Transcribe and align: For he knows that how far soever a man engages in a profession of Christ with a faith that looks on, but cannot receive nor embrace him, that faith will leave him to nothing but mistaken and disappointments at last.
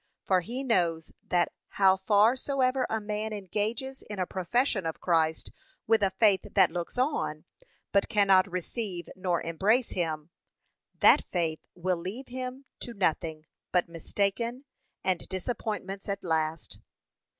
For 0.23 0.41
he 0.41 0.63
knows 0.63 1.11
that 1.27 1.51
how 1.77 1.95
far 1.95 2.35
soever 2.35 2.87
a 2.89 2.99
man 2.99 3.31
engages 3.33 4.01
in 4.01 4.17
a 4.17 4.25
profession 4.25 4.87
of 4.87 4.99
Christ 4.99 5.51
with 5.85 6.01
a 6.01 6.09
faith 6.09 6.41
that 6.55 6.71
looks 6.71 6.97
on, 6.97 7.45
but 7.91 8.09
cannot 8.09 8.49
receive 8.51 9.09
nor 9.15 9.43
embrace 9.43 9.91
him, 9.91 10.31
that 11.01 11.23
faith 11.31 11.59
will 11.75 11.97
leave 11.97 12.29
him 12.29 12.65
to 12.79 12.95
nothing 12.95 13.45
but 13.71 13.87
mistaken 13.89 14.65
and 15.03 15.29
disappointments 15.29 16.09
at 16.09 16.23
last. 16.23 16.79